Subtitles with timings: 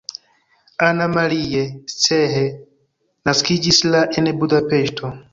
[0.85, 1.59] Anna Marie
[1.99, 2.33] Cseh
[3.29, 5.13] naskiĝis la en Budapeŝto.